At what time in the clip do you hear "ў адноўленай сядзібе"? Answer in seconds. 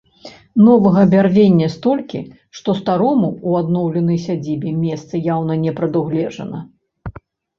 3.31-4.69